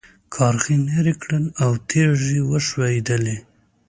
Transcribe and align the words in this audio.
کارغې 0.35 0.75
ناره 0.87 1.13
کړه 1.21 1.39
او 1.63 1.71
تيږې 1.89 2.39
وښوېدلې. 2.49 3.37